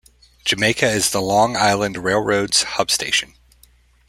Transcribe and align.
Jamaica 0.45 0.87
is 0.89 1.11
the 1.11 1.21
Long 1.21 1.55
Island 1.55 1.95
Rail 1.95 2.21
Road's 2.25 2.63
hub 2.63 2.89
station. 2.89 3.35